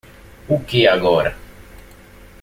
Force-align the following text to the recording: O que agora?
O 0.49 0.57
que 0.59 0.87
agora? 0.87 1.37